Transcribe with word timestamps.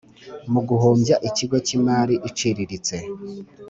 mu 0.51 0.61
guhombya 0.67 1.15
ikigo 1.29 1.57
cy 1.65 1.71
imari 1.77 2.15
iciriritse 2.29 2.95